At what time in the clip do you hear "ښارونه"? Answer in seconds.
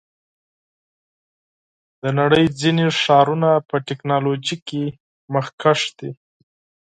3.01-3.49